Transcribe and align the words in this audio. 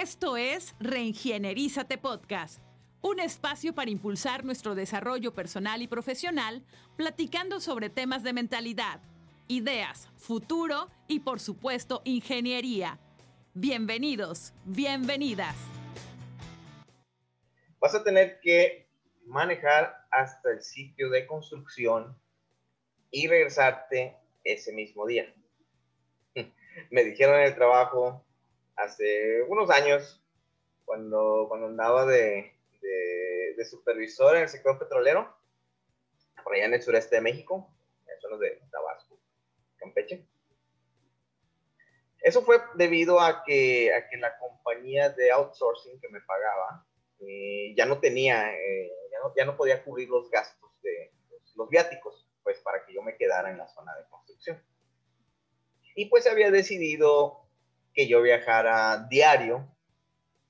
Esto 0.00 0.38
es 0.38 0.74
Reingienerízate 0.80 1.98
Podcast, 1.98 2.62
un 3.02 3.20
espacio 3.20 3.74
para 3.74 3.90
impulsar 3.90 4.46
nuestro 4.46 4.74
desarrollo 4.74 5.34
personal 5.34 5.82
y 5.82 5.88
profesional, 5.88 6.64
platicando 6.96 7.60
sobre 7.60 7.90
temas 7.90 8.22
de 8.22 8.32
mentalidad, 8.32 9.02
ideas, 9.46 10.08
futuro 10.16 10.88
y 11.06 11.20
por 11.20 11.38
supuesto 11.38 12.00
ingeniería. 12.04 12.98
Bienvenidos, 13.52 14.54
bienvenidas. 14.64 15.54
Vas 17.78 17.94
a 17.94 18.02
tener 18.02 18.40
que 18.40 18.88
manejar 19.26 20.06
hasta 20.10 20.50
el 20.50 20.62
sitio 20.62 21.10
de 21.10 21.26
construcción 21.26 22.18
y 23.10 23.28
regresarte 23.28 24.16
ese 24.44 24.72
mismo 24.72 25.06
día. 25.06 25.30
Me 26.90 27.04
dijeron 27.04 27.38
en 27.40 27.48
el 27.48 27.54
trabajo 27.54 28.24
hace 28.82 29.42
unos 29.42 29.70
años, 29.70 30.22
cuando, 30.84 31.46
cuando 31.48 31.66
andaba 31.66 32.06
de, 32.06 32.52
de, 32.80 33.64
supervisor 33.64 34.36
en 34.36 34.42
el 34.42 34.48
sector 34.48 34.78
petrolero, 34.78 35.36
por 36.42 36.54
allá 36.54 36.64
en 36.64 36.74
el 36.74 36.82
sureste 36.82 37.16
de 37.16 37.20
México, 37.20 37.70
en 38.08 38.20
zonas 38.20 38.40
de 38.40 38.60
Tabasco, 38.70 39.18
Campeche. 39.76 40.26
Eso 42.22 42.42
fue 42.42 42.58
debido 42.74 43.20
a 43.20 43.44
que, 43.44 43.94
a 43.94 44.08
que 44.08 44.16
la 44.16 44.36
compañía 44.38 45.10
de 45.10 45.30
outsourcing 45.30 46.00
que 46.00 46.08
me 46.08 46.20
pagaba 46.22 46.86
eh, 47.20 47.74
ya 47.76 47.84
no 47.84 48.00
tenía, 48.00 48.52
eh, 48.54 48.90
ya, 49.12 49.18
no, 49.20 49.34
ya, 49.36 49.44
no, 49.44 49.56
podía 49.56 49.84
cubrir 49.84 50.08
los 50.08 50.30
gastos 50.30 50.70
de 50.82 51.12
los, 51.30 51.54
los 51.54 51.68
viáticos, 51.68 52.26
pues 52.42 52.58
para 52.60 52.84
que 52.84 52.94
yo 52.94 53.02
me 53.02 53.16
quedara 53.16 53.50
en 53.50 53.58
la 53.58 53.68
zona 53.68 53.94
de 53.96 54.04
construcción. 54.08 54.62
Y 55.94 56.06
pues 56.06 56.26
había 56.26 56.50
decidido 56.50 57.49
que 57.92 58.08
yo 58.08 58.22
viajara 58.22 59.06
diario 59.08 59.68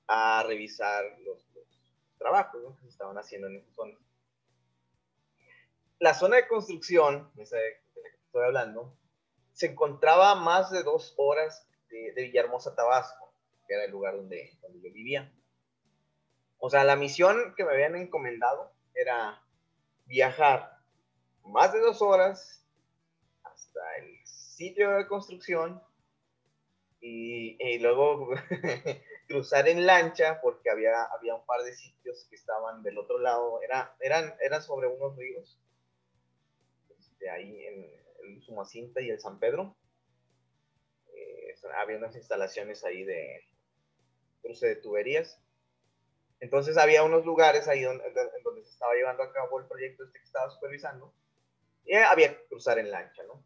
a 0.07 0.43
revisar 0.43 1.03
los, 1.25 1.47
trabajos 2.17 2.77
que 2.77 2.83
se 2.83 2.89
estaban 2.89 3.17
haciendo 3.17 3.47
en 3.47 3.57
esa 3.57 3.73
zona. 3.73 3.97
La 5.97 6.13
zona 6.13 6.35
de 6.35 6.47
construcción, 6.47 7.31
de 7.33 7.43
la 7.45 7.49
que 7.49 8.17
estoy 8.25 8.43
hablando, 8.43 8.95
se 9.53 9.67
encontraba 9.67 10.31
a 10.31 10.35
más 10.35 10.69
de 10.69 10.83
dos 10.83 11.15
horas 11.17 11.67
de, 11.89 12.13
Villahermosa, 12.15 12.75
Tabasco, 12.75 13.33
que 13.67 13.73
era 13.73 13.85
el 13.85 13.91
lugar 13.91 14.15
donde, 14.15 14.55
donde 14.61 14.81
yo 14.81 14.93
vivía. 14.93 15.33
O 16.59 16.69
sea, 16.69 16.83
la 16.83 16.95
misión 16.95 17.55
que 17.55 17.65
me 17.65 17.71
habían 17.71 17.95
encomendado 17.95 18.71
era 18.93 19.41
viajar 20.05 20.77
más 21.43 21.73
de 21.73 21.79
dos 21.79 22.01
horas 22.03 22.63
hasta 23.43 23.97
el 23.97 24.25
sitio 24.25 24.91
de 24.91 25.07
construcción 25.07 25.81
y, 27.01 27.79
luego 27.79 28.29
cruzar 29.27 29.67
en 29.67 29.85
lancha 29.85 30.39
porque 30.41 30.69
había, 30.69 31.03
había 31.03 31.35
un 31.35 31.45
par 31.45 31.63
de 31.63 31.73
sitios 31.73 32.27
que 32.29 32.35
estaban 32.35 32.83
del 32.83 32.97
otro 32.97 33.17
lado, 33.17 33.61
era, 33.63 33.95
eran, 33.99 34.35
eran 34.39 34.61
sobre 34.61 34.87
unos 34.87 35.17
ríos, 35.17 35.59
este, 36.99 37.29
ahí 37.29 37.65
en 37.65 37.91
el 38.23 38.41
Sumacinta 38.43 39.01
y 39.01 39.09
el 39.09 39.19
San 39.19 39.39
Pedro. 39.39 39.75
Eh, 41.13 41.55
había 41.75 41.97
unas 41.97 42.15
instalaciones 42.15 42.83
ahí 42.83 43.03
de 43.03 43.47
cruce 44.41 44.67
de 44.67 44.75
tuberías. 44.75 45.41
Entonces 46.39 46.77
había 46.77 47.03
unos 47.03 47.25
lugares 47.25 47.67
ahí 47.67 47.81
donde, 47.81 48.03
donde 48.43 48.63
se 48.63 48.71
estaba 48.71 48.93
llevando 48.93 49.23
a 49.23 49.31
cabo 49.31 49.59
el 49.59 49.67
proyecto 49.67 50.03
este 50.03 50.19
que 50.19 50.25
estaba 50.25 50.49
supervisando. 50.49 51.13
Y 51.85 51.95
había 51.95 52.35
que 52.35 52.45
cruzar 52.47 52.77
en 52.79 52.91
lancha, 52.91 53.23
¿no? 53.23 53.43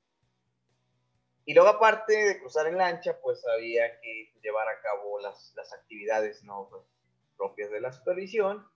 Y 1.46 1.54
luego, 1.54 1.70
aparte 1.70 2.14
de 2.14 2.40
cruzar 2.40 2.68
en 2.68 2.78
lancha, 2.78 3.20
pues 3.22 3.46
había 3.48 4.00
que 4.02 4.34
llevar 4.42 4.68
a 4.68 4.82
cabo 4.82 5.20
las, 5.20 5.54
las 5.56 5.72
actividades 5.74 6.44
¿no? 6.44 6.68
Pues, 6.70 6.84
propias 7.38 7.70
de 7.70 7.82
la 7.82 7.92
supervisión. 7.92 8.68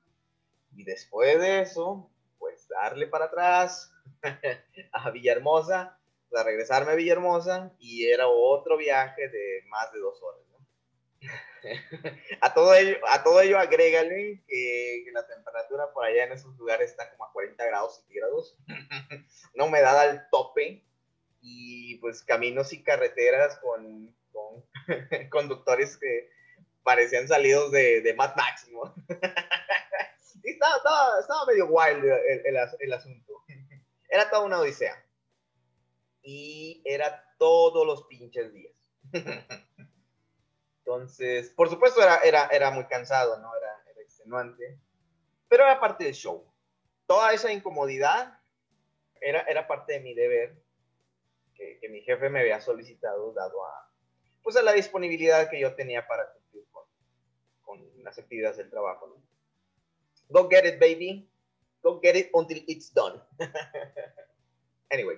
Y 0.76 0.84
después 0.84 1.40
de 1.40 1.62
eso, 1.62 2.12
pues 2.38 2.68
darle 2.68 3.08
para 3.08 3.26
atrás 3.26 3.92
a 4.92 5.10
Villahermosa, 5.10 6.00
para 6.30 6.44
regresarme 6.44 6.92
a 6.92 6.96
Villahermosa, 6.96 7.74
y 7.80 8.06
era 8.06 8.28
otro 8.28 8.78
viaje 8.78 9.30
de 9.30 9.64
más 9.68 9.92
de 9.92 10.00
dos 10.00 10.22
horas. 10.22 10.40
a, 12.42 12.54
todo 12.54 12.74
ello, 12.74 12.98
a 13.10 13.24
todo 13.24 13.42
ello 13.42 13.60
agrégale 13.60 14.42
que, 14.48 15.04
que, 15.06 15.12
la 15.12 15.28
temperatura 15.28 15.92
por 15.92 16.06
allá 16.06 16.24
en 16.26 16.32
esos 16.32 16.56
lugares 16.56 16.92
está 16.92 17.12
como 17.12 17.26
a 17.26 17.34
40 17.34 17.66
grados 17.66 17.98
centígrados, 17.98 18.58
una 19.54 19.66
humedad 19.66 20.00
al 20.00 20.30
tope, 20.30 20.86
y 21.42 21.98
pues 21.98 22.24
caminos 22.24 22.74
y 22.74 22.84
carreteras 22.84 23.58
con, 23.60 24.16
con 24.32 24.66
conductores 25.30 25.98
que 25.98 26.30
parecían 26.84 27.28
salidos 27.28 27.72
de, 27.72 28.02
de 28.02 28.14
Mad 28.14 28.36
Max, 28.36 28.68
¿no? 28.72 28.94
estaba, 30.44 30.78
estaba, 30.78 31.20
estaba, 31.20 31.46
medio 31.46 31.68
wild 31.68 32.04
el, 32.04 32.46
el, 32.46 32.58
el, 32.80 32.94
asunto. 32.94 33.44
Era 34.10 34.30
toda 34.30 34.44
una 34.44 34.60
odisea. 34.60 35.06
Y 36.22 36.82
era 36.86 37.24
todos 37.38 37.88
los 37.88 38.04
pinches 38.04 38.54
días. 38.54 38.74
Entonces, 40.80 41.50
por 41.52 41.70
supuesto 41.70 42.02
era, 42.04 42.18
era, 42.18 42.48
era 42.48 42.72
muy 42.72 42.86
cansado, 42.86 43.40
¿no? 43.40 43.56
Era, 43.56 43.84
era 43.90 44.02
extenuante. 44.02 44.80
Pero 45.48 45.64
era 45.64 45.80
parte 45.80 46.04
del 46.04 46.14
show. 46.14 46.46
Toda 47.08 47.34
esa 47.34 47.52
incomodidad 47.54 48.38
era, 49.22 49.42
era 49.44 49.68
parte 49.68 49.94
de 49.94 50.00
mi 50.02 50.14
deber 50.14 50.62
que, 51.60 51.90
mi 51.90 52.02
jefe 52.02 52.30
me 52.30 52.40
había 52.40 52.62
solicitado 52.62 53.34
dado 53.34 53.66
a, 53.66 53.92
pues 54.42 54.56
a 54.56 54.62
la 54.62 54.74
disponibilidad 54.74 55.50
que 55.50 55.60
yo 55.60 55.76
tenía 55.76 56.08
para 56.08 56.32
cumplir 56.32 56.66
con, 56.72 56.86
con 57.62 58.04
las 58.04 58.18
actividades 58.18 58.58
del 58.58 58.70
trabajo. 58.70 59.08
¿no? 59.08 59.22
Go 60.30 60.50
get 60.50 60.66
it, 60.66 60.80
baby. 60.80 61.30
Go 61.82 62.00
get 62.02 62.16
it 62.16 62.30
until 62.34 62.64
it's 62.68 62.94
done. 62.94 63.22
anyway, 64.90 65.18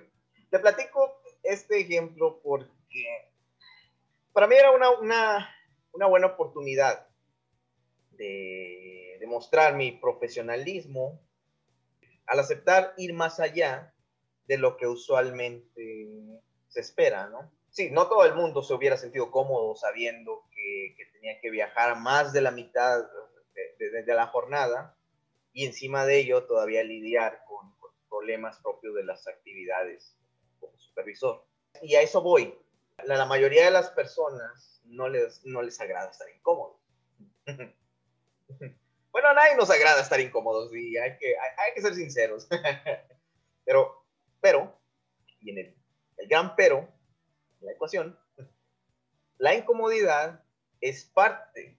te 0.50 0.58
platico 0.58 1.22
este 1.42 1.80
ejemplo 1.80 2.40
porque 2.42 3.32
para 4.32 4.46
mí 4.46 4.54
era 4.56 4.70
una, 4.70 4.90
una, 4.90 5.56
una 5.92 6.06
buena 6.06 6.28
oportunidad 6.28 7.06
de 8.12 9.16
demostrar 9.20 9.74
mi 9.74 9.92
profesionalismo 9.92 11.20
al 12.26 12.40
aceptar 12.40 12.94
ir 12.96 13.12
más 13.12 13.40
allá 13.40 13.91
de 14.52 14.58
lo 14.58 14.76
que 14.76 14.86
usualmente 14.86 16.12
se 16.68 16.80
espera, 16.80 17.26
¿no? 17.28 17.50
Sí, 17.70 17.90
no 17.90 18.06
todo 18.06 18.26
el 18.26 18.34
mundo 18.34 18.62
se 18.62 18.74
hubiera 18.74 18.98
sentido 18.98 19.30
cómodo 19.30 19.74
sabiendo 19.74 20.44
que, 20.54 20.94
tenía 21.14 21.40
que 21.40 21.50
viajar 21.50 21.98
más 21.98 22.34
de 22.34 22.42
la 22.42 22.50
mitad 22.50 23.02
de, 23.78 24.14
la 24.14 24.26
jornada 24.26 24.94
y 25.54 25.64
encima 25.64 26.04
de 26.04 26.18
ello 26.18 26.44
todavía 26.44 26.84
lidiar 26.84 27.44
con, 27.48 27.72
problemas 28.10 28.58
propios 28.58 28.94
de 28.94 29.04
las 29.04 29.26
actividades 29.26 30.18
como 30.60 30.78
supervisor. 30.78 31.46
Y 31.80 31.94
a 31.94 32.02
eso 32.02 32.20
voy. 32.20 32.54
La, 33.04 33.16
la 33.16 33.24
mayoría 33.24 33.64
de 33.64 33.70
las 33.70 33.88
personas 33.88 34.82
no 34.84 35.08
les, 35.08 35.42
no 35.46 35.62
les 35.62 35.80
agrada 35.80 36.10
estar 36.10 36.28
incómodos. 36.28 36.76
bueno, 37.46 39.28
a 39.28 39.32
nadie 39.32 39.56
nos 39.56 39.70
agrada 39.70 40.02
estar 40.02 40.20
incómodos 40.20 40.74
y 40.74 40.98
hay 40.98 41.16
que, 41.16 41.28
hay, 41.38 41.50
hay 41.56 41.74
que 41.74 41.80
ser 41.80 41.94
sinceros. 41.94 42.46
Pero 43.64 44.01
pero, 44.42 44.78
y 45.40 45.58
el, 45.58 45.74
el 46.18 46.28
gran 46.28 46.54
pero, 46.56 46.80
en 47.60 47.66
la 47.66 47.72
ecuación, 47.72 48.18
la 49.38 49.54
incomodidad 49.54 50.44
es 50.80 51.04
parte 51.04 51.78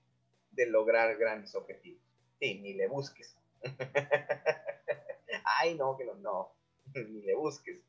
de 0.51 0.65
lograr 0.65 1.15
grandes 1.17 1.53
objetivos. 1.53 2.01
Sí, 2.39 2.59
ni 2.59 2.73
le 2.73 2.87
busques. 2.87 3.37
Ay, 5.59 5.75
no, 5.75 5.97
que 5.97 6.05
no, 6.05 6.15
no, 6.15 6.55
ni 6.95 7.21
le 7.21 7.35
busques. 7.35 7.79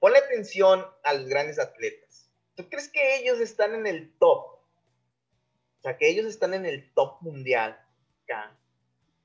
Ponle 0.00 0.18
atención 0.18 0.84
a 1.02 1.14
los 1.14 1.28
grandes 1.28 1.58
atletas. 1.58 2.30
¿Tú 2.54 2.68
crees 2.68 2.88
que 2.88 3.16
ellos 3.16 3.40
están 3.40 3.74
en 3.74 3.86
el 3.86 4.12
top? 4.18 4.46
O 4.46 5.82
sea, 5.82 5.96
que 5.96 6.08
ellos 6.08 6.26
están 6.26 6.54
en 6.54 6.66
el 6.66 6.92
top 6.94 7.20
mundial. 7.20 7.78
Acá. 8.24 8.56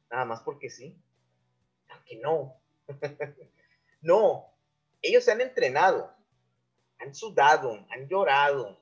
Nada 0.10 0.26
más 0.26 0.42
porque 0.42 0.70
sí. 0.70 0.98
Aunque 1.90 2.18
no. 2.18 2.56
no, 4.02 4.54
ellos 5.02 5.24
se 5.24 5.32
han 5.32 5.42
entrenado, 5.42 6.14
han 7.00 7.16
sudado, 7.16 7.86
han 7.90 8.08
llorado, 8.08 8.80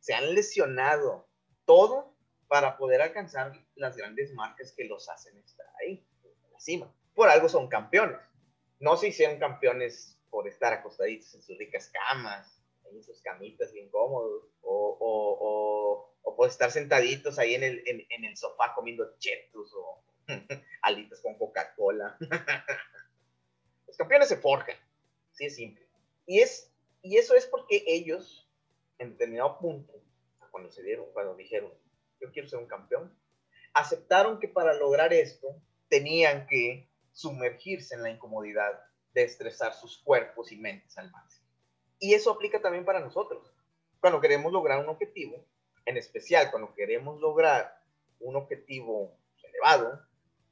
se 0.00 0.14
han 0.14 0.34
lesionado, 0.34 1.28
todo 1.64 2.14
para 2.48 2.76
poder 2.76 3.02
alcanzar 3.02 3.52
las 3.74 3.96
grandes 3.96 4.32
marcas 4.34 4.72
que 4.72 4.84
los 4.84 5.08
hacen 5.08 5.36
estar 5.38 5.66
ahí, 5.80 6.06
en 6.24 6.52
la 6.52 6.60
cima. 6.60 6.94
Por 7.14 7.28
algo 7.28 7.48
son 7.48 7.68
campeones. 7.68 8.18
No 8.78 8.96
se 8.96 9.08
hicieron 9.08 9.38
campeones 9.38 10.18
por 10.30 10.46
estar 10.46 10.72
acostaditos 10.72 11.34
en 11.34 11.42
sus 11.42 11.58
ricas 11.58 11.90
camas, 11.90 12.62
en 12.92 13.02
sus 13.02 13.20
camitas 13.22 13.72
bien 13.72 13.90
cómodos, 13.90 14.44
o, 14.62 16.12
o, 16.22 16.36
por 16.36 16.48
estar 16.48 16.70
sentaditos 16.70 17.38
ahí 17.38 17.54
en 17.54 17.64
el, 17.64 17.82
en, 17.86 18.06
en 18.10 18.24
el 18.26 18.36
sofá 18.36 18.74
comiendo 18.74 19.16
chetos 19.18 19.72
o 19.74 20.04
alitas 20.82 21.20
con 21.20 21.38
Coca-Cola. 21.38 22.16
Los 23.86 23.96
campeones 23.96 24.28
se 24.28 24.36
forjan. 24.36 24.76
Sí, 25.36 25.46
es 25.46 25.56
simple. 25.56 25.86
Y, 26.26 26.40
es, 26.40 26.72
y 27.02 27.18
eso 27.18 27.34
es 27.34 27.46
porque 27.46 27.84
ellos, 27.86 28.48
en 28.98 29.12
determinado 29.12 29.58
punto, 29.58 29.92
cuando 30.50 30.70
se 30.70 30.82
dieron, 30.82 31.06
cuando 31.12 31.36
dijeron, 31.36 31.72
yo 32.20 32.32
quiero 32.32 32.48
ser 32.48 32.58
un 32.58 32.66
campeón. 32.66 33.14
Aceptaron 33.74 34.40
que 34.40 34.48
para 34.48 34.72
lograr 34.72 35.12
esto 35.12 35.48
tenían 35.88 36.46
que 36.46 36.88
sumergirse 37.12 37.94
en 37.94 38.02
la 38.02 38.10
incomodidad 38.10 38.82
de 39.12 39.24
estresar 39.24 39.74
sus 39.74 39.98
cuerpos 39.98 40.52
y 40.52 40.56
mentes 40.56 40.96
al 40.96 41.10
máximo. 41.10 41.46
Y 41.98 42.14
eso 42.14 42.30
aplica 42.30 42.60
también 42.60 42.86
para 42.86 43.00
nosotros. 43.00 43.52
Cuando 44.00 44.20
queremos 44.20 44.50
lograr 44.50 44.82
un 44.82 44.88
objetivo, 44.88 45.44
en 45.84 45.98
especial 45.98 46.50
cuando 46.50 46.74
queremos 46.74 47.20
lograr 47.20 47.82
un 48.20 48.36
objetivo 48.36 49.16
elevado, 49.42 50.02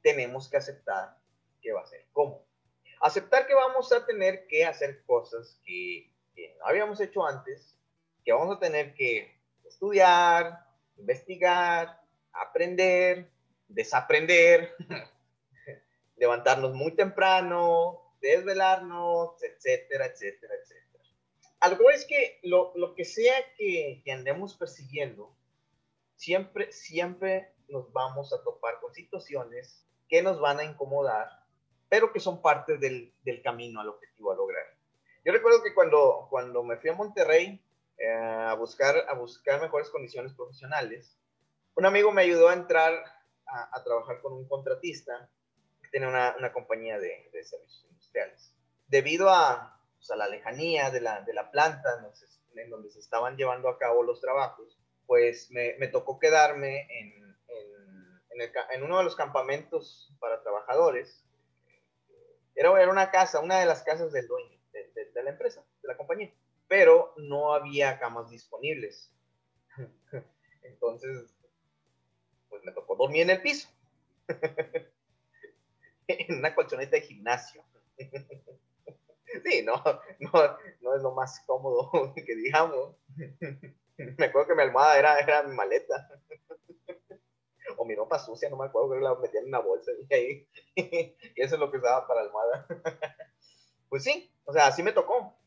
tenemos 0.01 0.47
que 0.49 0.57
aceptar 0.57 1.17
que 1.61 1.71
va 1.71 1.81
a 1.81 1.87
ser 1.87 2.05
cómodo. 2.11 2.45
Aceptar 3.01 3.47
que 3.47 3.53
vamos 3.53 3.91
a 3.91 4.05
tener 4.05 4.47
que 4.47 4.65
hacer 4.65 5.03
cosas 5.05 5.59
que, 5.65 6.11
que 6.35 6.55
no 6.59 6.67
habíamos 6.67 6.99
hecho 6.99 7.25
antes, 7.25 7.77
que 8.23 8.33
vamos 8.33 8.55
a 8.55 8.59
tener 8.59 8.93
que 8.95 9.35
estudiar, 9.65 10.65
investigar, 10.97 12.01
aprender, 12.33 13.29
desaprender, 13.67 14.75
levantarnos 16.17 16.73
muy 16.73 16.91
temprano, 16.95 18.15
desvelarnos, 18.21 19.41
etcétera, 19.43 20.07
etcétera, 20.07 20.53
etcétera. 20.55 21.03
Algo 21.59 21.89
es 21.89 22.05
que 22.05 22.39
lo, 22.43 22.73
lo 22.75 22.95
que 22.95 23.05
sea 23.05 23.33
que, 23.57 24.01
que, 24.03 24.11
andemos 24.11 24.55
persiguiendo, 24.55 25.35
siempre, 26.15 26.71
siempre 26.71 27.53
nos 27.67 27.91
vamos 27.91 28.33
a 28.33 28.43
topar 28.43 28.79
con 28.79 28.93
situaciones 28.93 29.85
que 30.07 30.21
nos 30.21 30.39
van 30.39 30.59
a 30.59 30.63
incomodar, 30.63 31.44
pero 31.89 32.11
que 32.11 32.19
son 32.19 32.41
parte 32.41 32.77
del, 32.77 33.13
del 33.23 33.41
camino 33.41 33.79
al 33.81 33.89
objetivo 33.89 34.31
a 34.31 34.35
lograr. 34.35 34.65
Yo 35.23 35.33
recuerdo 35.33 35.63
que 35.63 35.73
cuando, 35.73 36.27
cuando 36.29 36.63
me 36.63 36.77
fui 36.77 36.89
a 36.89 36.93
Monterrey 36.93 37.59
eh, 37.97 38.11
a, 38.11 38.53
buscar, 38.53 39.05
a 39.07 39.13
buscar 39.13 39.59
mejores 39.61 39.89
condiciones 39.89 40.33
profesionales, 40.33 41.17
un 41.75 41.85
amigo 41.85 42.11
me 42.11 42.21
ayudó 42.21 42.49
a 42.49 42.53
entrar 42.53 42.93
a, 43.47 43.69
a 43.77 43.83
trabajar 43.83 44.21
con 44.21 44.33
un 44.33 44.47
contratista 44.47 45.29
que 45.81 45.89
tiene 45.89 46.07
una, 46.07 46.35
una 46.37 46.53
compañía 46.53 46.99
de, 46.99 47.29
de, 47.33 47.43
servicios 47.43 47.85
industriales. 47.89 48.53
Debido 48.87 49.29
a, 49.29 49.81
pues, 49.97 50.11
a 50.11 50.15
la 50.15 50.27
lejanía 50.27 50.91
de 50.91 51.01
la, 51.01 51.21
de 51.21 51.33
la 51.33 51.51
planta 51.51 51.89
en, 51.99 52.59
en, 52.59 52.69
donde 52.69 52.91
se 52.91 52.99
estaban 52.99 53.35
llevando 53.35 53.67
a 53.67 53.77
cabo 53.77 54.03
los 54.03 54.21
trabajos, 54.21 54.77
pues 55.07 55.51
me, 55.51 55.75
me 55.77 55.87
tocó 55.87 56.19
quedarme 56.19 56.81
en, 56.81 57.37
en, 58.29 58.41
el, 58.41 58.51
en, 58.71 58.83
uno 58.83 58.97
de 58.99 59.03
los 59.03 59.15
campamentos 59.15 60.13
para 60.19 60.41
trabajadores. 60.41 61.24
Era, 62.55 62.81
era 62.81 62.91
una 62.91 63.11
casa, 63.11 63.41
una 63.41 63.59
de 63.59 63.65
las 63.65 63.83
casas 63.83 64.11
del 64.11 64.27
dueño 64.27 64.57
de, 64.71 64.91
de, 64.95 65.11
de 65.11 65.23
la 65.23 65.31
empresa, 65.31 65.63
de 65.81 65.87
la 65.87 65.97
compañía, 65.97 66.33
pero 66.67 67.13
no 67.17 67.53
había 67.53 67.99
camas 67.99 68.29
disponibles. 68.29 69.11
Entonces, 70.63 71.35
pues 72.49 72.63
me 72.63 72.71
tocó 72.71 72.95
dormir 72.95 73.23
en 73.23 73.31
el 73.31 73.41
piso. 73.41 73.69
en 76.07 76.37
una 76.37 76.55
colchoneta 76.55 76.91
de 76.91 77.01
gimnasio. 77.01 77.63
sí, 79.43 79.63
no, 79.63 79.81
no, 80.19 80.31
no 80.81 80.95
es 80.95 81.01
lo 81.01 81.11
más 81.13 81.41
cómodo 81.45 82.13
que 82.15 82.35
digamos. 82.35 82.95
me 83.97 84.25
acuerdo 84.25 84.49
que 84.49 84.55
mi 84.55 84.63
almohada 84.63 84.97
era, 84.97 85.19
era 85.19 85.43
mi 85.43 85.55
maleta. 85.55 86.09
o 87.77 87.85
mi 87.85 87.95
ropa 87.95 88.19
sucia, 88.19 88.49
no 88.49 88.57
me 88.57 88.65
acuerdo, 88.65 88.91
que 88.91 88.99
la 88.99 89.15
metía 89.15 89.41
en 89.41 89.47
una 89.47 89.59
bolsa 89.59 89.91
y 90.09 90.13
ahí. 90.13 90.47
y 90.75 91.41
eso 91.41 91.55
es 91.55 91.59
lo 91.59 91.71
que 91.71 91.77
usaba 91.77 92.07
para 92.07 92.21
almohada. 92.21 92.67
pues 93.89 94.03
sí, 94.03 94.31
o 94.45 94.53
sea, 94.53 94.67
así 94.67 94.83
me 94.83 94.91
tocó. 94.91 95.37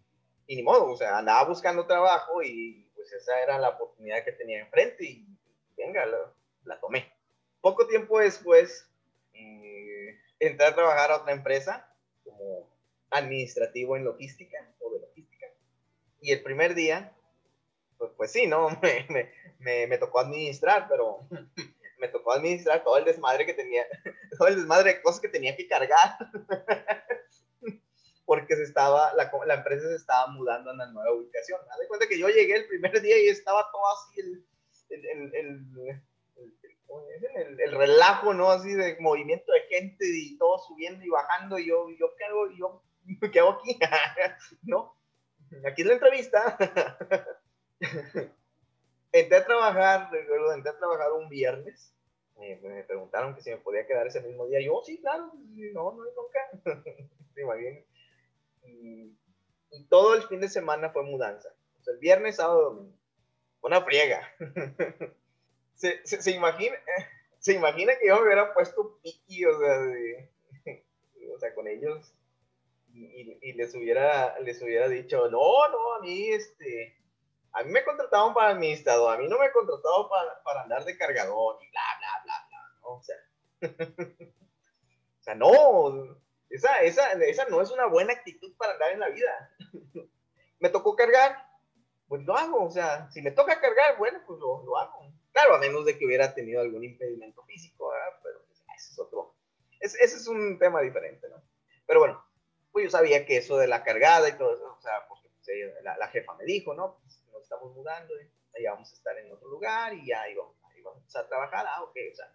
Y 0.46 0.56
ni 0.56 0.62
modo, 0.62 0.90
o 0.90 0.96
sea, 0.96 1.18
andaba 1.18 1.48
buscando 1.48 1.86
trabajo 1.86 2.42
y 2.42 2.90
pues 2.94 3.12
esa 3.12 3.40
era 3.42 3.58
la 3.58 3.70
oportunidad 3.70 4.24
que 4.24 4.32
tenía 4.32 4.60
enfrente 4.60 5.04
y 5.04 5.26
venga, 5.76 6.06
la, 6.06 6.32
la 6.64 6.80
tomé. 6.80 7.12
Poco 7.60 7.86
tiempo 7.86 8.18
después, 8.18 8.88
eh, 9.34 10.18
entré 10.38 10.66
a 10.66 10.74
trabajar 10.74 11.10
a 11.10 11.16
otra 11.18 11.32
empresa 11.32 11.92
como 12.24 12.68
administrativo 13.10 13.96
en 13.96 14.04
logística 14.04 14.58
o 14.80 14.92
de 14.92 15.00
logística. 15.00 15.46
Y 16.20 16.32
el 16.32 16.42
primer 16.42 16.74
día, 16.74 17.12
pues, 17.98 18.10
pues 18.16 18.32
sí, 18.32 18.46
¿no? 18.46 18.70
Me, 18.82 19.06
me, 19.08 19.30
me, 19.58 19.86
me 19.86 19.98
tocó 19.98 20.20
administrar, 20.20 20.86
pero 20.88 21.26
me 21.98 22.08
tocó 22.08 22.32
administrar 22.32 22.82
todo 22.84 22.96
el 22.96 23.04
desmadre 23.04 23.46
que 23.46 23.54
tenía, 23.54 23.86
todo 24.38 24.48
el 24.48 24.56
desmadre 24.56 24.94
de 24.94 25.02
cosas 25.02 25.20
que 25.20 25.28
tenía 25.28 25.56
que 25.56 25.66
cargar. 25.66 26.16
Porque 28.24 28.56
se 28.56 28.64
estaba, 28.64 29.14
la, 29.14 29.30
la, 29.46 29.54
empresa 29.54 29.88
se 29.88 29.96
estaba 29.96 30.26
mudando 30.26 30.70
a 30.70 30.74
una 30.74 30.86
nueva 30.92 31.14
ubicación. 31.14 31.60
Haz 31.70 31.78
de 31.78 31.88
cuenta 31.88 32.06
que 32.06 32.18
yo 32.18 32.28
llegué 32.28 32.56
el 32.56 32.68
primer 32.68 33.00
día 33.00 33.18
y 33.18 33.28
estaba 33.28 33.66
todo 33.72 33.82
así, 33.88 34.20
el, 34.20 34.44
el, 34.90 35.06
el, 35.06 35.34
el 35.34 36.02
el, 37.34 37.60
el, 37.60 37.72
relajo, 37.72 38.34
¿no? 38.34 38.50
Así 38.50 38.72
de 38.74 38.96
movimiento 39.00 39.52
de 39.52 39.60
gente 39.74 40.04
y 40.06 40.36
todo 40.38 40.58
subiendo 40.58 41.04
y 41.04 41.08
bajando. 41.08 41.58
Y 41.58 41.68
yo, 41.68 41.88
yo 41.98 42.14
¿qué 42.16 42.24
hago? 42.24 42.50
Yo, 42.52 42.82
¿qué 43.32 43.40
hago 43.40 43.60
aquí? 43.60 43.78
¿No? 44.62 44.96
Aquí 45.66 45.82
es 45.82 45.88
la 45.88 45.94
entrevista. 45.94 46.58
Entré 49.20 49.38
a 49.38 49.44
trabajar, 49.44 50.10
recuerdo, 50.10 50.52
entré 50.52 50.70
a 50.70 50.78
trabajar 50.78 51.12
un 51.12 51.28
viernes. 51.28 51.94
Me, 52.36 52.56
me, 52.56 52.84
preguntaron 52.84 53.34
que 53.34 53.42
si 53.42 53.50
me 53.50 53.58
podía 53.58 53.86
quedar 53.86 54.06
ese 54.06 54.20
mismo 54.20 54.46
día. 54.46 54.60
Yo, 54.60 54.80
sí, 54.84 55.00
claro, 55.00 55.32
no, 55.74 55.92
no 55.92 56.04
nunca. 56.04 56.84
sí, 57.34 57.42
bien. 57.58 57.84
Y, 58.62 59.16
y, 59.70 59.84
todo 59.88 60.14
el 60.14 60.22
fin 60.22 60.40
de 60.40 60.48
semana 60.48 60.90
fue 60.90 61.02
mudanza. 61.02 61.48
O 61.80 61.82
sea, 61.82 61.94
el 61.94 62.00
viernes, 62.00 62.36
sábado, 62.36 62.74
domingo. 62.74 62.98
Una 63.60 63.82
friega 63.82 64.22
se, 65.74 66.06
se, 66.06 66.22
se, 66.22 66.30
imagina, 66.30 66.76
se 67.40 67.54
imagina 67.54 67.92
que 67.98 68.06
yo 68.06 68.16
me 68.16 68.26
hubiera 68.26 68.54
puesto 68.54 68.98
piqui, 69.02 69.44
o 69.44 69.58
sea, 69.58 69.78
de, 69.80 70.30
o 71.34 71.38
sea 71.40 71.54
con 71.54 71.66
ellos 71.66 72.14
y, 72.92 73.38
y, 73.42 73.52
les, 73.52 73.74
hubiera, 73.74 74.38
les 74.40 74.60
hubiera 74.62 74.88
dicho, 74.88 75.28
no, 75.30 75.68
no, 75.68 75.94
a 75.94 76.00
mí, 76.00 76.30
este, 76.30 76.96
a 77.58 77.64
mí 77.64 77.72
me 77.72 77.84
contrataron 77.84 78.32
para 78.34 78.50
administrador, 78.50 79.14
a 79.14 79.19
mí 79.19 79.28
no 79.28 79.38
me 79.38 79.50
contrataron 79.50 80.08
para, 80.08 80.43
para 80.44 80.62
andar 80.62 80.84
de 80.84 80.96
cargador 80.96 81.58
y 81.60 81.70
bla, 81.70 81.81
bla, 81.99 82.22
bla, 82.25 82.34
bla, 82.49 82.78
¿no? 82.81 82.88
O 82.88 83.02
sea, 83.02 83.16
o 85.19 85.22
sea, 85.22 85.34
no, 85.34 86.19
esa, 86.50 86.82
esa, 86.82 87.12
esa 87.12 87.46
no 87.46 87.60
es 87.60 87.70
una 87.70 87.87
buena 87.87 88.12
actitud 88.12 88.56
para 88.56 88.75
andar 88.75 88.93
en 88.93 89.00
la 89.00 89.08
vida. 89.08 89.50
me 90.60 90.69
tocó 90.69 90.94
cargar, 90.94 91.37
pues 92.06 92.22
lo 92.22 92.37
hago, 92.37 92.64
o 92.64 92.70
sea, 92.70 93.10
si 93.10 93.22
me 93.22 93.32
toca 93.32 93.61
cargar, 93.61 93.99
bueno, 93.99 94.20
pues 94.26 94.38
lo, 94.38 94.76
hago 94.76 95.12
Claro, 95.32 95.54
a 95.54 95.58
menos 95.58 95.84
de 95.84 95.99
que 95.99 96.06
hubiera 96.06 96.34
tenido 96.34 96.61
algún 96.61 96.84
impedimento 96.84 97.44
físico, 97.44 97.92
pero 98.23 98.40
pues, 98.47 98.62
ese 98.76 98.92
es 98.92 98.99
otro, 98.99 99.35
ese, 99.80 100.02
es 100.02 100.26
un 100.26 100.59
tema 100.59 100.80
diferente, 100.80 101.28
¿no? 101.28 101.42
Pero 101.87 102.00
bueno, 102.00 102.25
pues 102.73 102.85
yo 102.85 102.90
sabía 102.90 103.25
que 103.26 103.37
eso 103.37 103.56
de 103.56 103.68
la 103.68 103.82
cargada 103.82 104.28
y 104.28 104.32
todo 104.32 104.54
eso, 104.54 104.76
o 104.76 104.80
sea, 104.80 105.06
porque 105.09 105.28
pues, 105.28 105.47
la, 105.82 105.97
la, 105.97 106.09
jefa 106.09 106.35
me 106.35 106.44
dijo, 106.44 106.75
¿no? 106.75 106.99
Pues 107.00 107.23
estamos 107.49 107.75
mudando, 107.75 108.12
y 108.59 108.64
vamos 108.64 108.90
a 108.90 108.95
estar 108.95 109.17
en 109.17 109.33
otro 109.33 109.49
lugar 109.49 109.95
y 109.95 110.07
ya 110.07 110.21
ahí 110.23 110.35
vamos 110.35 111.17
a 111.17 111.26
trabajar, 111.26 111.67
ah, 111.67 111.83
ok, 111.83 111.97
o 112.12 112.14
sea, 112.14 112.31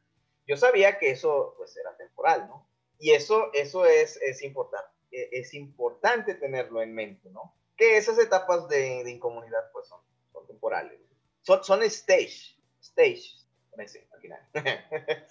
yo 0.48 0.58
sabía 0.58 0.98
que 0.98 1.12
eso 1.12 1.54
pues 1.56 1.78
era 1.78 1.96
temporal, 1.96 2.48
¿no? 2.48 2.68
Y 2.98 3.12
eso, 3.12 3.52
eso 3.54 3.86
es, 3.86 4.18
es 4.18 4.42
importante, 4.42 4.90
es 5.12 5.54
importante 5.54 6.34
tenerlo 6.36 6.82
en 6.82 6.96
mente, 6.96 7.30
¿no? 7.30 7.56
Que 7.78 7.98
esas 7.98 8.18
etapas 8.18 8.68
de, 8.68 9.04
de 9.04 9.12
incomodidad 9.12 9.72
pues 9.72 9.88
son, 9.88 10.02
son 10.32 10.48
temporales, 10.48 11.00
son, 11.42 11.64
son 11.64 11.84
stage, 11.84 12.58
stage, 12.82 13.36
ese, 13.78 14.08
al 14.14 14.20
final, 14.20 14.40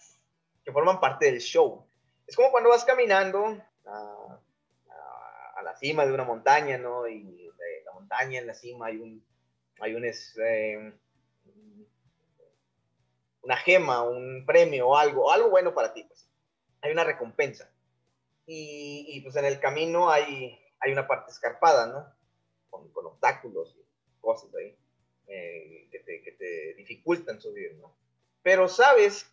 que 0.65 0.73
forman 0.73 1.01
parte 1.01 1.27
del 1.27 1.41
show. 1.41 1.87
Es 2.27 2.37
como 2.37 2.51
cuando 2.53 2.71
vas 2.71 2.85
caminando 2.85 3.61
a, 3.85 4.41
a, 4.89 5.53
a, 5.57 5.63
la 5.63 5.77
cima 5.77 6.07
de 6.07 6.13
una 6.13 6.25
montaña, 6.25 6.79
¿no? 6.79 7.09
Y 7.09 7.23
de 7.23 7.83
la 7.85 7.93
montaña 7.93 8.39
en 8.39 8.47
la 8.47 8.55
cima 8.55 8.87
hay 8.87 8.99
un, 8.99 9.25
hay 9.83 9.95
un, 9.95 10.05
eh, 10.05 10.93
una 13.43 13.57
gema, 13.57 14.03
un 14.03 14.47
premio 14.47 14.89
o 14.89 14.97
algo, 14.97 15.31
algo 15.33 15.51
bueno 15.51 15.75
para 15.75 15.93
ti, 15.93 16.05
pues. 16.05 16.29
Hay 16.81 16.93
una 16.93 17.05
recompensa. 17.05 17.71
Y, 18.47 19.07
y 19.09 19.21
pues 19.21 19.37
en 19.37 19.45
el 19.45 19.59
camino 19.59 20.11
hay, 20.11 20.59
hay 20.81 20.93
una 20.93 21.07
parte 21.07 21.33
escarpada, 21.33 21.87
¿no? 21.87 22.15
Con, 22.71 22.93
con 22.93 23.07
obstáculos 23.07 23.77
y 23.77 24.21
cosas 24.21 24.55
ahí 24.55 24.77
eh, 25.27 25.89
que, 25.91 25.99
te, 26.01 26.23
que, 26.23 26.33
te, 26.33 26.75
dificultan 26.75 27.41
subir, 27.41 27.75
¿no? 27.77 27.97
Pero 28.43 28.69
sabes, 28.69 29.27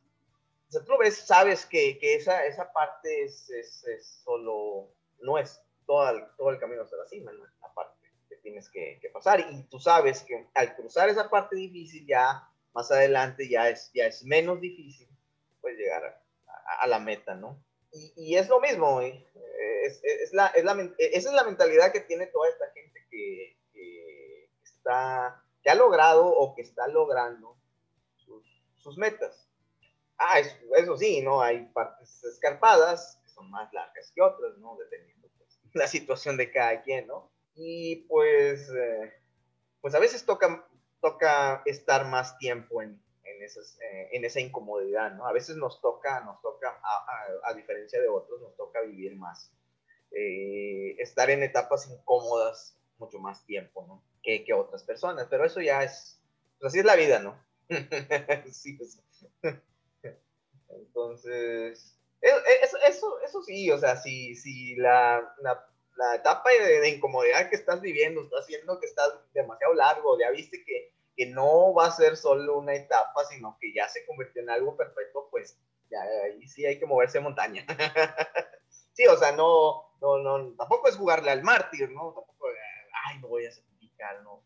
o 0.68 0.72
sea, 0.72 0.84
tú 0.84 0.98
ves, 0.98 1.18
sabes 1.18 1.66
que, 1.66 1.98
que 2.00 2.16
esa, 2.16 2.46
esa 2.46 2.72
parte 2.72 3.24
es, 3.24 3.50
es, 3.50 3.84
es, 3.86 4.22
solo, 4.24 4.92
no 5.20 5.38
es 5.38 5.62
todo 5.86 6.10
el, 6.10 6.24
todo 6.38 6.50
el 6.52 6.60
camino 6.60 6.84
hasta 6.84 6.98
la 6.98 7.08
cima, 7.08 7.32
¿no? 7.32 7.44
la 7.44 7.74
parte 7.74 7.99
tienes 8.50 8.70
que, 8.70 9.00
que, 9.02 9.10
pasar. 9.10 9.40
Y 9.52 9.64
tú 9.64 9.80
sabes 9.80 10.24
que 10.24 10.48
al 10.56 10.76
cruzar 10.76 11.10
esa 11.10 11.30
parte 11.30 11.56
difícil, 11.56 12.06
ya 12.08 12.48
más 12.74 12.92
adelante 12.92 13.48
ya 13.48 13.70
es, 13.70 13.92
ya 13.94 14.08
es 14.08 14.24
menos 14.24 14.60
difícil 14.60 15.08
pues 15.62 15.78
llegar 15.78 16.04
a, 16.04 16.52
a, 16.52 16.84
a 16.84 16.88
la 16.88 17.00
meta, 17.00 17.36
¿no? 17.36 17.62
Y, 17.92 18.14
y, 18.16 18.38
es 18.38 18.48
lo 18.48 18.60
mismo, 18.60 19.02
¿eh? 19.02 19.26
es, 19.84 20.02
es, 20.04 20.34
la, 20.34 20.48
es 20.48 20.64
la, 20.64 20.74
esa 20.98 21.30
es 21.30 21.36
la 21.36 21.44
mentalidad 21.44 21.92
que 21.92 22.02
tiene 22.02 22.28
toda 22.28 22.48
esta 22.50 22.70
gente 22.72 23.06
que, 23.10 23.58
que 23.74 24.50
está 24.64 25.44
que 25.64 25.70
ha 25.70 25.76
logrado 25.76 26.26
o 26.26 26.56
que 26.56 26.62
está 26.62 26.88
logrando 26.88 27.58
sus, 28.16 28.46
sus 28.78 28.98
metas. 28.98 29.50
Ah, 30.18 30.40
eso, 30.40 30.98
sí, 30.98 31.22
¿no? 31.22 31.42
Hay 31.42 31.66
partes 31.74 32.24
escarpadas 32.24 33.20
que 33.24 33.30
son 33.30 33.50
más 33.50 33.72
largas 33.74 34.12
que 34.14 34.22
otras, 34.22 34.58
¿no? 34.58 34.78
Dependiendo 34.78 35.30
pues, 35.38 35.60
la 35.74 35.88
situación 35.88 36.38
de 36.38 36.52
cada 36.52 36.82
quien, 36.82 37.08
¿no? 37.08 37.32
Y 37.56 37.98
pues, 38.08 38.70
eh, 38.70 39.14
pues 39.82 39.96
a 39.96 40.00
veces 40.00 40.26
toca, 40.26 40.68
toca 41.02 41.62
estar 41.66 42.06
más 42.08 42.38
tiempo 42.38 42.82
en, 42.82 43.02
en, 43.24 43.44
esas, 43.44 43.78
eh, 43.82 44.10
en 44.14 44.26
esa 44.26 44.40
incomodidad, 44.40 45.14
¿no? 45.14 45.26
A 45.26 45.34
veces 45.34 45.58
nos 45.58 45.82
toca, 45.82 46.22
nos 46.22 46.42
toca, 46.42 46.80
a, 46.84 47.50
a, 47.50 47.54
diferencia 47.54 48.02
de 48.02 48.08
otros, 48.08 48.42
nos 48.42 48.56
toca 48.56 48.82
vivir 48.82 49.16
más. 49.16 49.52
Eh, 50.12 50.96
estar 51.00 51.30
en 51.30 51.44
etapas 51.44 51.90
incómodas 51.90 52.78
mucho 52.98 53.20
más 53.20 53.46
tiempo, 53.46 53.86
¿no? 53.88 54.04
Que, 54.24 54.44
que 54.44 54.54
otras 54.54 54.84
personas, 54.84 55.28
pero 55.30 55.46
eso 55.46 55.62
ya 55.62 55.84
es, 55.84 56.22
pues 56.60 56.72
así 56.72 56.80
es 56.80 56.86
la 56.86 56.96
vida, 56.96 57.20
¿no? 57.20 57.42
sí, 58.52 58.74
pues. 58.74 59.02
Entonces, 60.70 62.00
e, 62.22 62.28
e, 62.28 62.64
eso, 62.64 62.78
eso, 62.86 63.20
eso, 63.22 63.42
sí, 63.44 63.72
o 63.72 63.78
sea, 63.78 63.96
si, 63.96 64.36
si 64.36 64.76
la, 64.76 65.36
la, 65.42 65.66
la 66.00 66.16
etapa 66.16 66.50
de, 66.50 66.80
de, 66.80 66.90
incomodidad 66.90 67.50
que 67.50 67.58
estás 67.58 67.82
viviendo 67.82 68.22
está 68.22 68.38
haciendo 68.40 68.80
que 68.80 68.86
estás 68.86 69.14
demasiado 69.34 69.74
largo, 69.74 70.18
ya 70.18 70.32
viste 70.32 70.64
que, 70.64 70.94
que 71.16 71.26
no 71.26 71.74
va 71.74 71.88
a 71.88 71.92
ser 71.92 72.16
solo 72.16 72.58
una 72.58 72.74
etapa, 72.74 73.26
sino 73.26 73.58
que 73.60 73.74
ya 73.74 73.90
se 73.90 74.06
convirtió 74.06 74.42
en 74.42 74.50
algo 74.50 74.78
perfecto, 74.78 75.28
pues 75.30 75.60
ya 75.92 76.02
ahí 76.24 76.48
sí 76.48 76.66
hay 76.66 76.80
que 76.80 76.86
moverse 76.86 77.20
montaña. 77.20 77.66
sí, 78.94 79.06
o 79.08 79.18
sea, 79.18 79.34
no, 79.34 79.92
no, 80.00 80.20
no, 80.20 80.56
tampoco 80.56 80.88
es 80.88 80.96
jugarle 80.96 81.32
al 81.32 81.44
mártir, 81.44 81.92
¿no? 81.92 82.14
Tampoco, 82.14 82.48
ay, 83.06 83.20
no 83.20 83.28
voy 83.28 83.46
a 83.46 83.52
sacrificar, 83.52 84.24
no, 84.24 84.42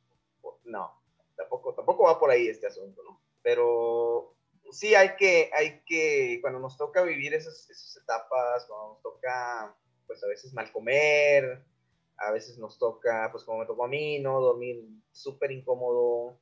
no, 0.64 1.04
tampoco, 1.36 1.76
tampoco 1.76 2.06
va 2.06 2.20
por 2.20 2.32
ahí 2.32 2.48
este 2.48 2.66
asunto, 2.66 3.04
¿no? 3.04 3.22
Pero 3.44 4.34
sí 4.72 4.96
hay 4.96 5.16
que, 5.18 5.52
hay 5.54 5.84
que, 5.86 6.40
cuando 6.42 6.60
nos 6.60 6.78
toca 6.78 7.04
vivir 7.04 7.36
esas, 7.36 7.70
esas 7.70 7.98
etapas, 7.98 8.66
cuando 8.66 8.94
nos 8.94 9.02
toca, 9.04 9.76
pues 10.08 10.24
a 10.24 10.28
veces 10.28 10.54
mal 10.54 10.72
comer, 10.72 11.64
a 12.18 12.32
veces 12.32 12.58
nos 12.58 12.78
toca, 12.78 13.30
pues 13.32 13.44
como 13.44 13.60
me 13.60 13.66
tocó 13.66 13.86
a 13.86 13.88
mí, 13.90 14.20
¿no? 14.20 14.40
Dormir 14.40 14.84
súper 15.12 15.52
incómodo, 15.52 16.40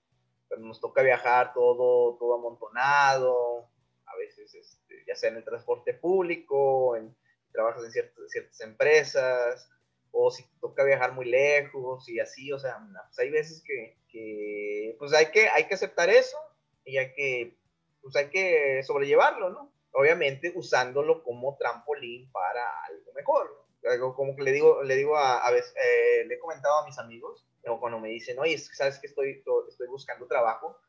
pero 0.50 0.62
nos 0.62 0.80
toca 0.80 1.02
viajar 1.02 1.54
todo, 1.54 2.18
todo 2.18 2.36
amontonado, 2.36 3.70
a 4.06 4.18
veces, 4.18 4.54
este, 4.54 5.04
ya 5.08 5.16
sea 5.16 5.30
en 5.30 5.38
el 5.38 5.46
transporte 5.46 5.94
público, 5.94 6.96
en, 6.96 7.16
trabajas 7.52 7.84
en 7.84 7.92
ciertas, 7.92 8.30
ciertas 8.30 8.60
empresas, 8.62 9.70
o 10.12 10.30
si 10.30 10.44
toca 10.60 10.84
viajar 10.84 11.14
muy 11.14 11.26
lejos 11.26 12.08
y 12.10 12.20
así, 12.20 12.52
o 12.52 12.60
sea, 12.60 12.78
pues 13.08 13.20
hay 13.20 13.30
veces 13.30 13.64
que, 13.66 13.98
que, 14.10 14.96
pues 15.00 15.14
hay 15.14 15.28
que, 15.28 15.48
hay 15.48 15.68
que 15.68 15.76
aceptar 15.76 16.10
eso 16.10 16.38
y 16.84 16.98
hay 16.98 17.14
que, 17.14 17.58
pues 18.02 18.16
hay 18.16 18.30
que 18.30 18.84
sobrellevarlo, 18.84 19.50
¿no? 19.50 19.72
Obviamente 19.94 20.54
usándolo 20.56 21.24
como 21.24 21.58
trampolín 21.58 22.32
para 22.32 22.84
algo 22.86 23.12
mejor, 23.14 23.66
Algo 23.84 24.16
como 24.16 24.36
que 24.36 24.44
le 24.44 24.52
digo, 24.52 24.84
le 24.84 24.96
digo 24.96 25.18
a, 25.18 25.46
a 25.46 25.52
veces, 25.52 25.74
eh, 25.76 26.26
le 26.26 26.36
he 26.36 26.40
comentado 26.40 26.78
a 26.80 26.86
mis 26.86 26.98
amigos, 26.98 27.46
o 27.66 27.80
cuando 27.80 28.00
me 28.00 28.10
dicen, 28.10 28.40
oye, 28.40 28.58
¿sabes 28.58 29.00
que 29.00 29.08
estoy, 29.08 29.44
estoy 29.70 29.88
buscando 29.88 30.28
trabajo? 30.28 30.80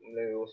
Le 0.00 0.26
digo, 0.26 0.46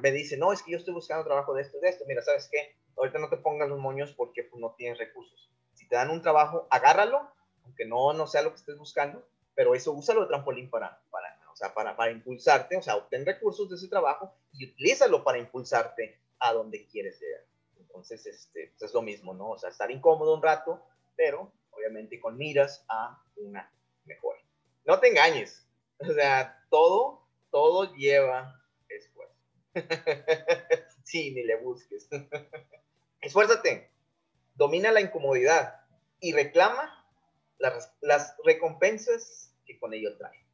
me 0.00 0.10
dicen, 0.12 0.40
no, 0.40 0.52
es 0.52 0.62
que 0.62 0.72
yo 0.72 0.78
estoy 0.78 0.94
buscando 0.94 1.24
trabajo 1.24 1.54
de 1.54 1.62
esto, 1.62 1.78
de 1.80 1.88
esto. 1.88 2.04
Mira, 2.06 2.22
¿sabes 2.22 2.48
qué? 2.50 2.76
Ahorita 2.96 3.18
no 3.18 3.28
te 3.28 3.36
pongas 3.36 3.68
los 3.68 3.78
moños 3.78 4.12
porque 4.16 4.44
pues, 4.44 4.60
no 4.60 4.74
tienes 4.76 4.98
recursos. 4.98 5.50
Si 5.74 5.88
te 5.88 5.96
dan 5.96 6.10
un 6.10 6.22
trabajo, 6.22 6.66
agárralo, 6.70 7.30
aunque 7.64 7.84
no, 7.84 8.12
no 8.12 8.26
sea 8.26 8.42
lo 8.42 8.50
que 8.50 8.56
estés 8.56 8.76
buscando, 8.76 9.26
pero 9.54 9.74
eso 9.74 9.92
úsalo 9.92 10.22
de 10.22 10.28
trampolín 10.28 10.70
para, 10.70 11.00
para, 11.10 11.38
o 11.52 11.56
sea, 11.56 11.74
para, 11.74 11.96
para 11.96 12.12
impulsarte, 12.12 12.76
o 12.76 12.82
sea, 12.82 12.96
obtén 12.96 13.26
recursos 13.26 13.68
de 13.68 13.76
ese 13.76 13.88
trabajo 13.88 14.34
y 14.52 14.70
utilízalo 14.70 15.22
para 15.24 15.38
impulsarte 15.38 16.18
a 16.42 16.52
donde 16.52 16.86
quieres 16.86 17.20
llegar. 17.20 17.44
Entonces, 17.78 18.26
este, 18.26 18.72
pues 18.78 18.90
es 18.90 18.94
lo 18.94 19.02
mismo, 19.02 19.34
¿no? 19.34 19.50
O 19.50 19.58
sea, 19.58 19.70
estar 19.70 19.90
incómodo 19.90 20.34
un 20.34 20.42
rato, 20.42 20.82
pero 21.16 21.52
obviamente 21.70 22.20
con 22.20 22.36
miras 22.36 22.84
a 22.88 23.22
una 23.36 23.70
mejora 24.04 24.42
no 24.84 24.98
te 25.00 25.08
engañes. 25.08 25.66
O 25.98 26.12
sea, 26.12 26.64
todo, 26.70 27.26
todo 27.50 27.94
lleva 27.94 28.60
esfuerzo. 28.88 29.34
sí, 31.04 31.32
ni 31.32 31.44
le 31.44 31.56
busques. 31.56 32.08
Esfuérzate, 33.20 33.90
domina 34.54 34.90
la 34.90 35.00
incomodidad 35.00 35.80
y 36.20 36.32
reclama 36.32 37.06
las, 37.58 37.92
las 38.00 38.36
recompensas 38.44 39.54
que 39.64 39.78
con 39.78 39.94
ello 39.94 40.16
trae. 40.16 40.44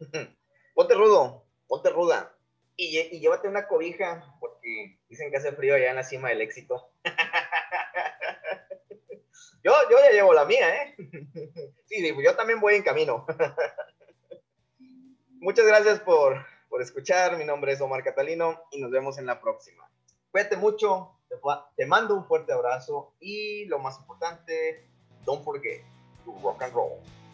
ponte 0.74 0.94
rudo, 0.94 1.46
ponte 1.66 1.90
ruda 1.90 2.36
y, 2.76 2.98
y 2.98 3.20
llévate 3.20 3.48
una 3.48 3.66
cobija 3.66 4.38
dicen 5.08 5.30
que 5.30 5.36
hace 5.36 5.52
frío 5.52 5.74
allá 5.74 5.90
en 5.90 5.96
la 5.96 6.04
cima 6.04 6.28
del 6.28 6.40
éxito. 6.40 6.92
Yo, 9.62 9.72
yo 9.90 9.98
ya 9.98 10.10
llevo 10.10 10.32
la 10.32 10.46
mía, 10.46 10.74
¿eh? 10.74 10.96
Sí, 11.86 12.14
yo 12.22 12.36
también 12.36 12.60
voy 12.60 12.76
en 12.76 12.82
camino. 12.82 13.26
Muchas 15.40 15.66
gracias 15.66 16.00
por, 16.00 16.46
por 16.68 16.80
escuchar. 16.80 17.36
Mi 17.36 17.44
nombre 17.44 17.72
es 17.72 17.80
Omar 17.80 18.02
Catalino 18.02 18.62
y 18.70 18.80
nos 18.80 18.90
vemos 18.90 19.18
en 19.18 19.26
la 19.26 19.40
próxima. 19.40 19.90
Cuídate 20.30 20.56
mucho, 20.56 21.18
te 21.76 21.86
mando 21.86 22.14
un 22.14 22.26
fuerte 22.26 22.52
abrazo 22.52 23.14
y 23.20 23.66
lo 23.66 23.80
más 23.80 23.98
importante, 23.98 24.88
don't 25.24 25.44
forget 25.44 25.82
to 26.24 26.32
rock 26.42 26.62
and 26.62 26.72
roll. 26.72 27.00